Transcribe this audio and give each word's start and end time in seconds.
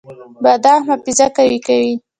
بادام 0.43 0.81
حافظه 0.89 1.25
قوي 1.37 1.57
کوي 1.67 1.93